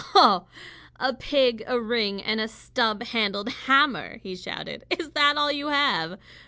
[0.13, 0.47] "Ho!
[0.99, 4.83] A pig, a ring, and a stub handled hammer!" he shouted.
[4.89, 6.17] "Is that all you have?